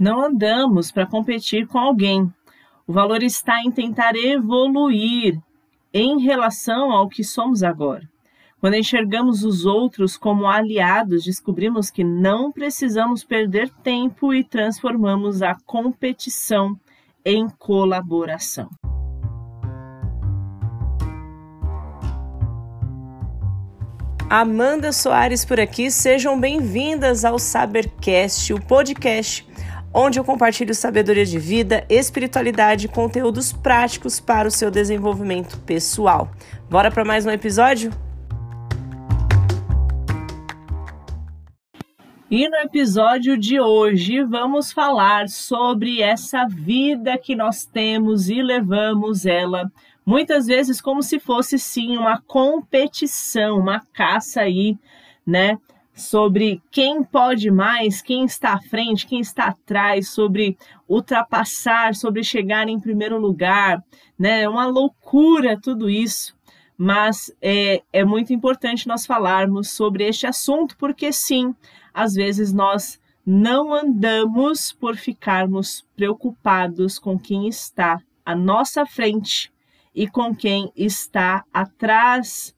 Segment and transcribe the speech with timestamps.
[0.00, 2.32] Não andamos para competir com alguém.
[2.86, 5.38] O valor está em tentar evoluir
[5.92, 8.08] em relação ao que somos agora.
[8.58, 15.54] Quando enxergamos os outros como aliados, descobrimos que não precisamos perder tempo e transformamos a
[15.66, 16.80] competição
[17.22, 18.70] em colaboração.
[24.30, 29.44] Amanda Soares por aqui, sejam bem-vindas ao Sabercast, o podcast
[29.92, 36.30] onde eu compartilho sabedoria de vida, espiritualidade e conteúdos práticos para o seu desenvolvimento pessoal.
[36.68, 37.92] Bora para mais um episódio?
[42.30, 49.26] E no episódio de hoje vamos falar sobre essa vida que nós temos e levamos
[49.26, 49.70] ela
[50.06, 54.76] muitas vezes como se fosse sim uma competição, uma caça aí,
[55.26, 55.58] né?
[56.00, 60.56] Sobre quem pode mais, quem está à frente, quem está atrás, sobre
[60.88, 63.84] ultrapassar, sobre chegar em primeiro lugar,
[64.18, 64.42] né?
[64.42, 66.34] É uma loucura tudo isso,
[66.76, 71.54] mas é, é muito importante nós falarmos sobre este assunto, porque sim,
[71.92, 79.52] às vezes nós não andamos por ficarmos preocupados com quem está à nossa frente
[79.94, 82.54] e com quem está atrás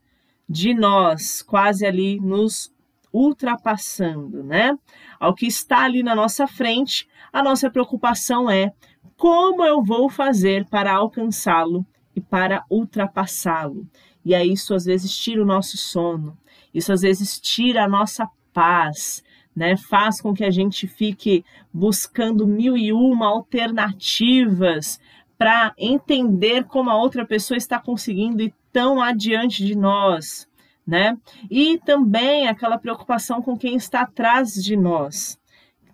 [0.49, 2.72] de nós, quase ali nos
[3.13, 4.77] ultrapassando, né?
[5.21, 8.73] Ao que está ali na nossa frente, a nossa preocupação é
[9.17, 13.87] como eu vou fazer para alcançá-lo e para ultrapassá-lo.
[14.25, 16.37] E aí isso às vezes tira o nosso sono,
[16.73, 19.23] isso às vezes tira a nossa paz,
[19.55, 19.77] né?
[19.77, 25.01] Faz com que a gente fique buscando mil e uma alternativas
[25.37, 30.49] para entender como a outra pessoa está conseguindo ir tão adiante de nós,
[30.87, 31.17] né?
[31.51, 35.39] E também aquela preocupação com quem está atrás de nós,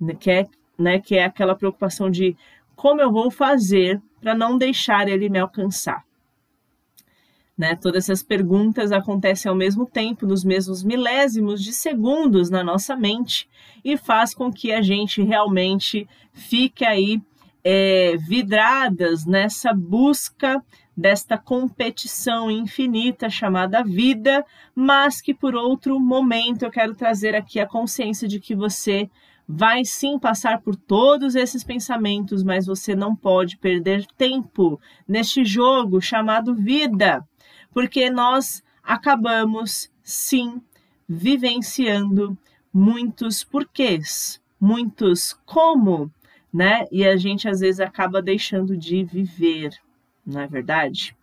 [0.00, 0.14] né?
[0.14, 0.46] que é,
[0.78, 2.36] né, que é aquela preocupação de
[2.74, 6.04] como eu vou fazer para não deixar ele me alcançar.
[7.56, 7.74] Né?
[7.74, 13.48] Todas essas perguntas acontecem ao mesmo tempo, nos mesmos milésimos de segundos na nossa mente
[13.84, 17.20] e faz com que a gente realmente fique aí
[17.70, 20.64] é, vidradas nessa busca
[20.96, 24.42] desta competição infinita chamada vida,
[24.74, 29.10] mas que por outro momento eu quero trazer aqui a consciência de que você
[29.46, 36.00] vai sim passar por todos esses pensamentos, mas você não pode perder tempo neste jogo
[36.00, 37.22] chamado vida,
[37.74, 40.62] porque nós acabamos sim
[41.06, 42.34] vivenciando
[42.72, 46.10] muitos porquês, muitos como
[46.52, 46.86] né?
[46.90, 49.70] E a gente às vezes acaba deixando de viver,
[50.26, 51.16] não é verdade?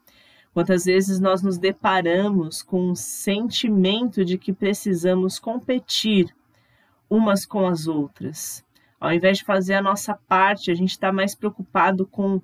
[0.53, 6.33] Quantas vezes nós nos deparamos com um sentimento de que precisamos competir
[7.09, 8.63] umas com as outras.
[8.99, 12.41] Ao invés de fazer a nossa parte, a gente está mais preocupado com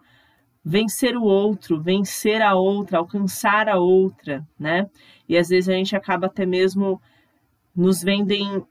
[0.64, 4.88] vencer o outro, vencer a outra, alcançar a outra, né?
[5.28, 7.02] E às vezes a gente acaba até mesmo
[7.76, 8.64] nos vendem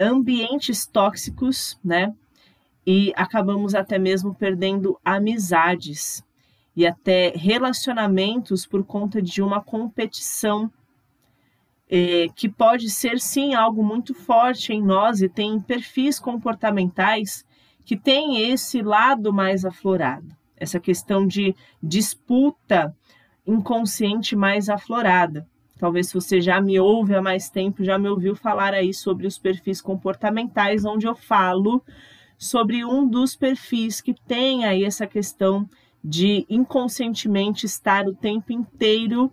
[0.00, 2.12] ambientes tóxicos, né?
[2.86, 6.22] E acabamos até mesmo perdendo amizades
[6.74, 10.70] e até relacionamentos por conta de uma competição
[11.88, 17.44] é, que pode ser sim algo muito forte em nós e tem perfis comportamentais
[17.84, 22.96] que tem esse lado mais aflorado, essa questão de disputa
[23.46, 25.46] inconsciente mais aflorada.
[25.78, 29.26] Talvez se você já me ouve há mais tempo, já me ouviu falar aí sobre
[29.26, 31.82] os perfis comportamentais, onde eu falo
[32.42, 35.70] sobre um dos perfis que tem aí essa questão
[36.02, 39.32] de inconscientemente estar o tempo inteiro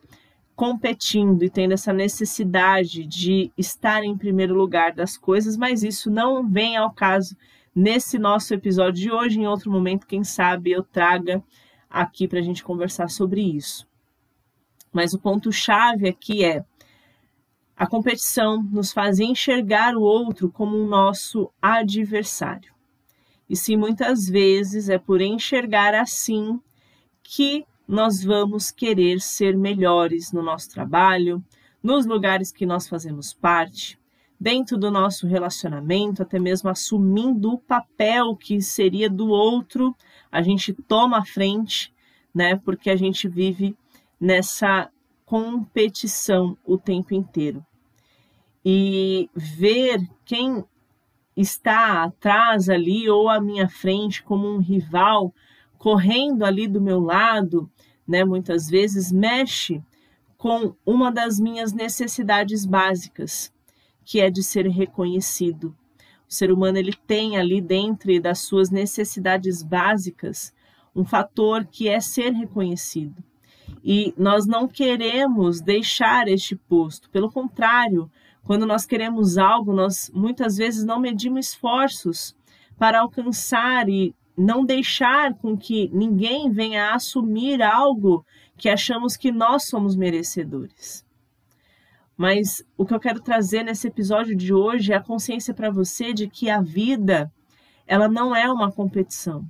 [0.55, 6.47] competindo e tendo essa necessidade de estar em primeiro lugar das coisas, mas isso não
[6.47, 7.35] vem ao caso
[7.73, 9.39] nesse nosso episódio de hoje.
[9.39, 11.43] Em outro momento, quem sabe eu traga
[11.89, 13.87] aqui para a gente conversar sobre isso.
[14.93, 16.63] Mas o ponto-chave aqui é
[17.75, 22.77] a competição nos faz enxergar o outro como um nosso adversário.
[23.49, 26.59] E sim, muitas vezes é por enxergar assim
[27.23, 31.43] que nós vamos querer ser melhores no nosso trabalho,
[31.81, 33.97] nos lugares que nós fazemos parte,
[34.39, 39.95] dentro do nosso relacionamento, até mesmo assumindo o papel que seria do outro,
[40.31, 41.91] a gente toma a frente,
[42.33, 42.55] né?
[42.55, 43.75] Porque a gente vive
[44.19, 44.89] nessa
[45.25, 47.65] competição o tempo inteiro.
[48.63, 50.63] E ver quem
[51.41, 55.33] está atrás ali ou à minha frente como um rival
[55.77, 57.71] correndo ali do meu lado,
[58.05, 59.81] né, muitas vezes mexe
[60.37, 63.53] com uma das minhas necessidades básicas,
[64.03, 65.75] que é de ser reconhecido.
[66.27, 70.53] O ser humano ele tem ali dentro das suas necessidades básicas
[70.95, 73.23] um fator que é ser reconhecido.
[73.83, 77.09] E nós não queremos deixar este posto.
[77.09, 78.11] Pelo contrário,
[78.49, 82.35] quando nós queremos algo, nós muitas vezes não medimos esforços
[82.79, 88.25] para alcançar e não deixar com que ninguém venha assumir algo
[88.57, 91.05] que achamos que nós somos merecedores.
[92.17, 96.11] Mas o que eu quero trazer nesse episódio de hoje é a consciência para você
[96.11, 97.31] de que a vida,
[97.85, 99.47] ela não é uma competição.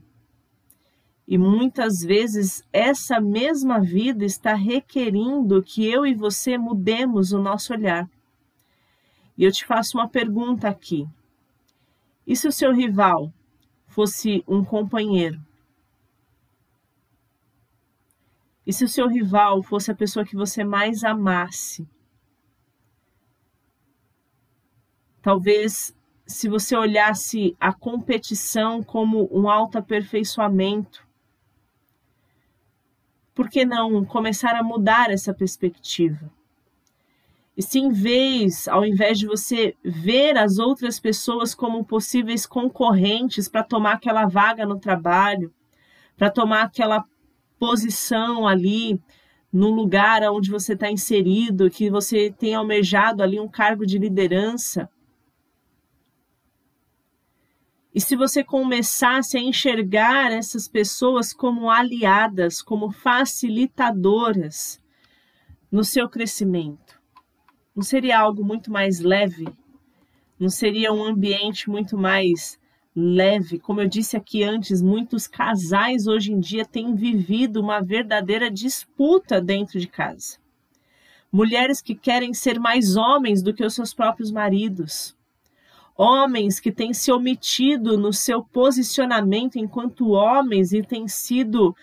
[1.25, 7.71] E muitas vezes essa mesma vida está requerindo que eu e você mudemos o nosso
[7.71, 8.05] olhar.
[9.39, 11.07] E eu te faço uma pergunta aqui.
[12.27, 13.33] E se o seu rival
[13.87, 15.41] fosse um companheiro?
[18.67, 21.87] E se o seu rival fosse a pessoa que você mais amasse?
[25.21, 25.95] Talvez
[26.27, 31.07] se você olhasse a competição como um autoaperfeiçoamento,
[33.33, 36.29] por que não começar a mudar essa perspectiva?
[37.59, 43.49] E se em vez, ao invés de você ver as outras pessoas como possíveis concorrentes
[43.49, 45.53] para tomar aquela vaga no trabalho,
[46.15, 47.03] para tomar aquela
[47.59, 48.97] posição ali
[49.51, 54.89] no lugar onde você está inserido, que você tem almejado ali um cargo de liderança.
[57.93, 64.81] E se você começasse a enxergar essas pessoas como aliadas, como facilitadoras
[65.69, 66.98] no seu crescimento,
[67.79, 69.47] não seria algo muito mais leve?
[70.37, 72.59] Não seria um ambiente muito mais
[72.93, 73.57] leve?
[73.57, 79.39] Como eu disse aqui antes, muitos casais hoje em dia têm vivido uma verdadeira disputa
[79.39, 80.39] dentro de casa.
[81.31, 85.15] Mulheres que querem ser mais homens do que os seus próprios maridos.
[85.95, 91.73] Homens que têm se omitido no seu posicionamento enquanto homens e têm sido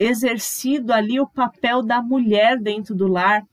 [0.00, 3.46] exercido ali o papel da mulher dentro do lar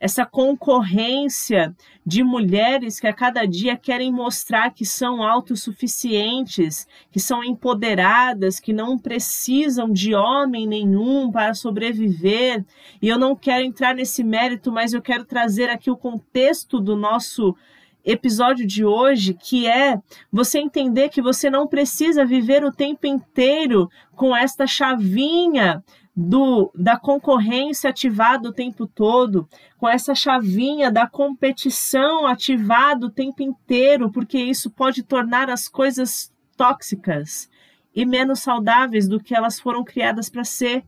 [0.00, 1.74] essa concorrência
[2.06, 8.72] de mulheres que a cada dia querem mostrar que são autossuficientes, que são empoderadas, que
[8.72, 12.64] não precisam de homem nenhum para sobreviver.
[13.02, 16.96] E eu não quero entrar nesse mérito, mas eu quero trazer aqui o contexto do
[16.96, 17.56] nosso
[18.04, 20.00] episódio de hoje, que é
[20.32, 25.84] você entender que você não precisa viver o tempo inteiro com esta chavinha
[26.20, 33.40] do, da concorrência ativada o tempo todo, com essa chavinha da competição ativada o tempo
[33.40, 37.48] inteiro, porque isso pode tornar as coisas tóxicas
[37.94, 40.84] e menos saudáveis do que elas foram criadas para ser.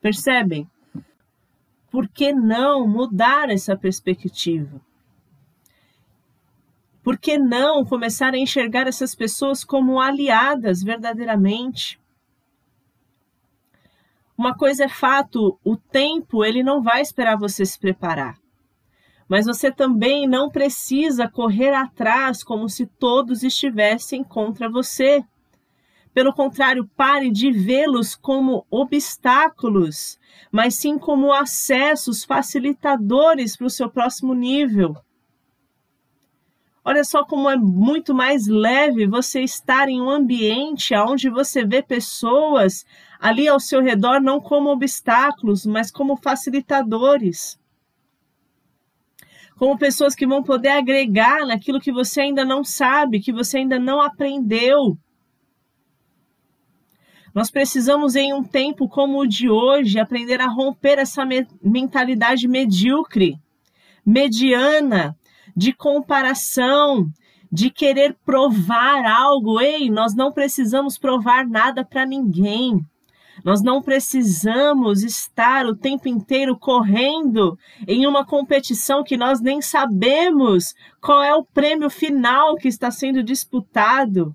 [0.00, 0.70] Percebem?
[1.90, 4.80] Por que não mudar essa perspectiva?
[7.02, 11.98] Por que não começar a enxergar essas pessoas como aliadas verdadeiramente?
[14.38, 18.38] Uma coisa é fato, o tempo ele não vai esperar você se preparar.
[19.28, 25.24] Mas você também não precisa correr atrás como se todos estivessem contra você.
[26.14, 30.20] Pelo contrário, pare de vê-los como obstáculos,
[30.52, 34.94] mas sim como acessos facilitadores para o seu próximo nível.
[36.84, 41.82] Olha só como é muito mais leve você estar em um ambiente onde você vê
[41.82, 42.86] pessoas
[43.20, 47.58] ali ao seu redor não como obstáculos, mas como facilitadores.
[49.56, 53.78] Como pessoas que vão poder agregar naquilo que você ainda não sabe, que você ainda
[53.78, 54.96] não aprendeu.
[57.34, 62.48] Nós precisamos, em um tempo como o de hoje, aprender a romper essa me mentalidade
[62.48, 63.38] medíocre,
[64.06, 65.16] mediana,
[65.56, 67.06] de comparação,
[67.50, 69.60] de querer provar algo.
[69.60, 72.80] Ei, nós não precisamos provar nada para ninguém.
[73.44, 80.74] Nós não precisamos estar o tempo inteiro correndo em uma competição que nós nem sabemos
[81.00, 84.34] qual é o prêmio final que está sendo disputado.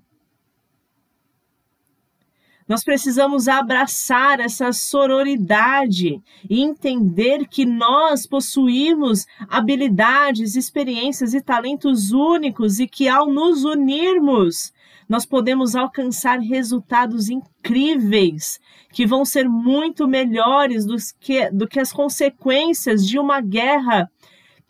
[2.66, 12.80] Nós precisamos abraçar essa sororidade e entender que nós possuímos habilidades, experiências e talentos únicos
[12.80, 14.72] e que ao nos unirmos,
[15.06, 18.58] nós podemos alcançar resultados incríveis
[18.90, 24.10] que vão ser muito melhores do que, do que as consequências de uma guerra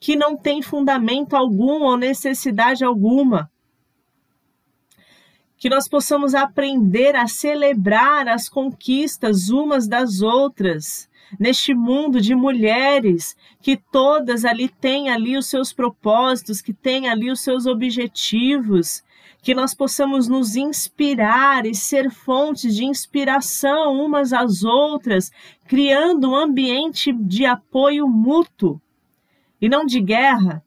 [0.00, 3.48] que não tem fundamento algum ou necessidade alguma
[5.64, 11.08] que nós possamos aprender a celebrar as conquistas umas das outras,
[11.40, 17.30] neste mundo de mulheres que todas ali têm ali os seus propósitos, que têm ali
[17.30, 19.02] os seus objetivos,
[19.42, 25.32] que nós possamos nos inspirar e ser fontes de inspiração umas às outras,
[25.66, 28.78] criando um ambiente de apoio mútuo
[29.58, 30.62] e não de guerra,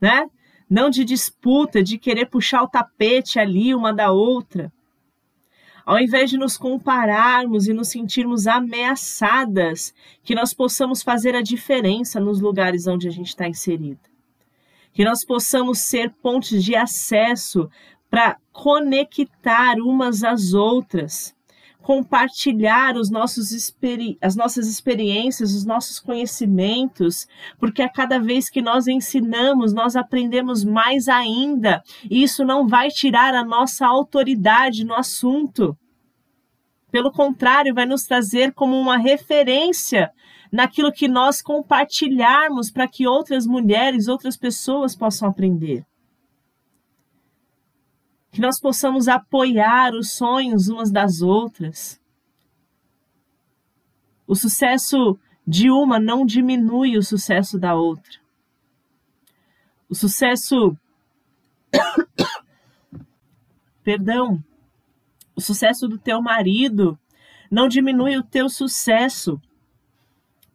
[0.00, 0.26] né?
[0.70, 4.72] Não de disputa, de querer puxar o tapete ali uma da outra.
[5.84, 12.20] Ao invés de nos compararmos e nos sentirmos ameaçadas, que nós possamos fazer a diferença
[12.20, 13.98] nos lugares onde a gente está inserida.
[14.92, 17.68] Que nós possamos ser pontes de acesso
[18.08, 21.34] para conectar umas às outras,
[21.82, 23.50] compartilhar os nossos
[24.20, 27.26] as nossas experiências, os nossos conhecimentos,
[27.58, 32.88] porque a cada vez que nós ensinamos, nós aprendemos mais ainda, e isso não vai
[32.88, 35.76] tirar a nossa autoridade no assunto.
[36.90, 40.10] Pelo contrário, vai nos trazer como uma referência
[40.52, 45.84] naquilo que nós compartilharmos para que outras mulheres, outras pessoas possam aprender
[48.30, 52.00] que nós possamos apoiar os sonhos umas das outras.
[54.26, 58.20] O sucesso de uma não diminui o sucesso da outra.
[59.88, 60.76] O sucesso.
[63.82, 64.42] Perdão.
[65.34, 66.96] O sucesso do teu marido
[67.50, 69.40] não diminui o teu sucesso.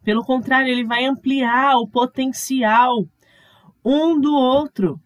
[0.02, 3.06] Pelo contrário, ele vai ampliar o potencial
[3.84, 4.98] um do outro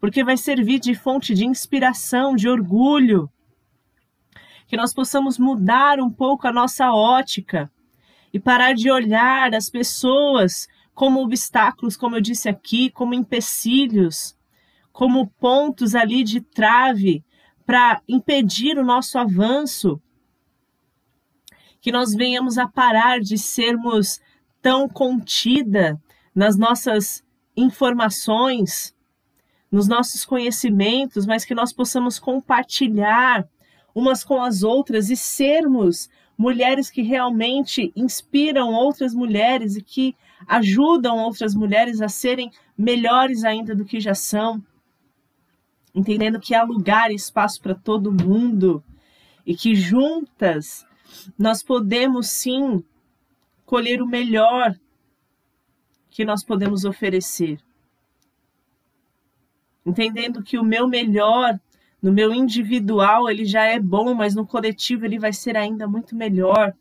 [0.00, 3.30] porque vai servir de fonte de inspiração, de orgulho.
[4.66, 7.70] Que nós possamos mudar um pouco a nossa ótica
[8.32, 14.36] e parar de olhar as pessoas como obstáculos, como eu disse aqui, como empecilhos,
[14.92, 17.22] como pontos ali de trave
[17.66, 20.00] para impedir o nosso avanço.
[21.80, 24.20] Que nós venhamos a parar de sermos
[24.62, 26.00] tão contida
[26.34, 27.22] nas nossas
[27.54, 28.95] informações,
[29.70, 33.46] nos nossos conhecimentos, mas que nós possamos compartilhar
[33.94, 40.14] umas com as outras e sermos mulheres que realmente inspiram outras mulheres e que
[40.46, 44.62] ajudam outras mulheres a serem melhores ainda do que já são,
[45.94, 48.84] entendendo que há lugar e espaço para todo mundo
[49.46, 50.84] e que juntas
[51.38, 52.84] nós podemos sim
[53.64, 54.74] colher o melhor
[56.10, 57.58] que nós podemos oferecer
[59.86, 61.58] entendendo que o meu melhor
[62.02, 66.14] no meu individual ele já é bom, mas no coletivo ele vai ser ainda muito
[66.14, 66.74] melhor.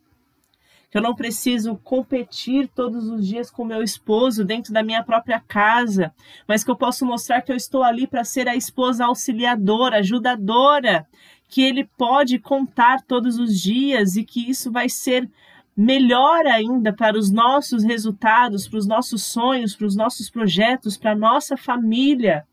[0.91, 5.39] Que eu não preciso competir todos os dias com meu esposo dentro da minha própria
[5.39, 6.13] casa,
[6.47, 11.07] mas que eu posso mostrar que eu estou ali para ser a esposa auxiliadora, ajudadora,
[11.47, 15.29] que ele pode contar todos os dias e que isso vai ser
[15.75, 21.11] melhor ainda para os nossos resultados, para os nossos sonhos, para os nossos projetos, para
[21.11, 22.45] a nossa família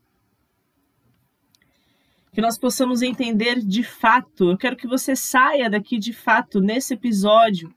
[2.33, 4.51] que nós possamos entender de fato.
[4.51, 7.73] Eu quero que você saia daqui de fato nesse episódio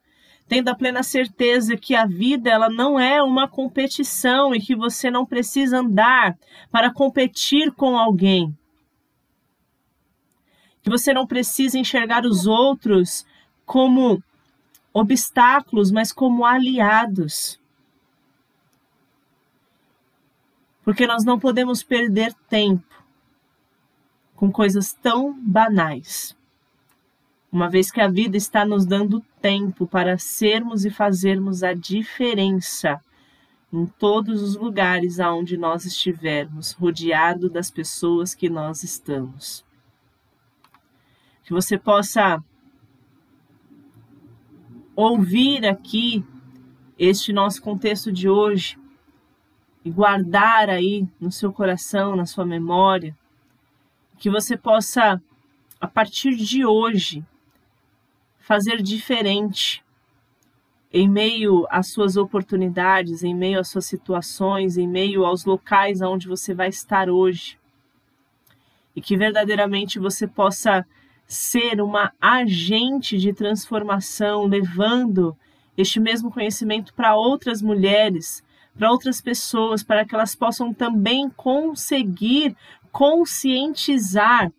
[0.49, 5.11] tendo a plena certeza que a vida ela não é uma competição e que você
[5.11, 6.39] não precisa andar
[6.71, 8.57] para competir com alguém.
[10.83, 13.27] Que você não precisa enxergar os outros
[13.65, 14.23] como
[14.93, 17.61] obstáculos, mas como aliados.
[20.85, 23.05] Porque nós não podemos perder tempo
[24.37, 26.37] com coisas tão banais.
[27.51, 33.01] Uma vez que a vida está nos dando tempo para sermos e fazermos a diferença
[33.73, 39.65] em todos os lugares aonde nós estivermos, rodeado das pessoas que nós estamos.
[41.45, 42.43] Que você possa
[44.95, 46.25] ouvir aqui
[46.99, 48.79] este nosso contexto de hoje
[49.85, 53.17] e guardar aí no seu coração, na sua memória,
[54.19, 55.21] que você possa,
[55.81, 57.25] a partir de hoje,
[58.39, 59.85] fazer diferente
[60.93, 66.29] em meio às suas oportunidades, em meio às suas situações, em meio aos locais aonde
[66.29, 67.59] você vai estar hoje.
[68.95, 70.87] E que verdadeiramente você possa
[71.27, 75.37] ser uma agente de transformação, levando
[75.77, 78.43] este mesmo conhecimento para outras mulheres,
[78.79, 82.57] para outras pessoas, para que elas possam também conseguir
[82.97, 84.51] conscientizar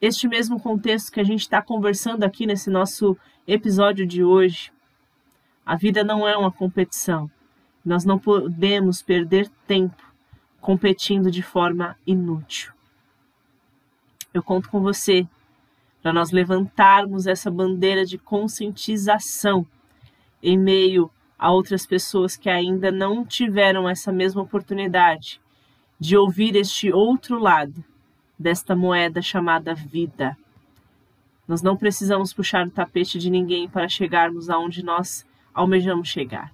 [0.00, 4.70] este mesmo contexto que a gente está conversando aqui nesse nosso episódio de hoje.
[5.66, 7.28] A vida não é uma competição.
[7.84, 10.00] Nós não podemos perder tempo
[10.60, 12.72] competindo de forma inútil.
[14.32, 15.26] Eu conto com você
[16.00, 19.66] para nós levantarmos essa bandeira de conscientização
[20.40, 25.42] em meio a outras pessoas que ainda não tiveram essa mesma oportunidade
[25.98, 27.84] de ouvir este outro lado
[28.38, 30.36] desta moeda chamada vida.
[31.46, 36.52] Nós não precisamos puxar o tapete de ninguém para chegarmos aonde nós almejamos chegar.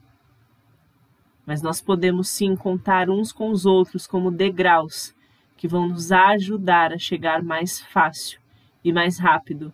[1.47, 5.14] Mas nós podemos sim contar uns com os outros como degraus
[5.56, 8.40] que vão nos ajudar a chegar mais fácil
[8.85, 9.73] e mais rápido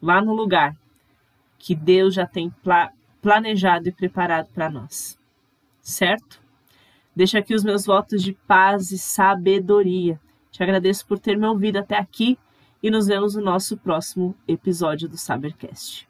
[0.00, 0.76] lá no lugar
[1.58, 5.18] que Deus já tem pla planejado e preparado para nós.
[5.80, 6.40] Certo?
[7.18, 10.20] Deixo aqui os meus votos de paz e sabedoria.
[10.52, 12.38] Te agradeço por ter me ouvido até aqui
[12.80, 16.07] e nos vemos no nosso próximo episódio do Sabercast.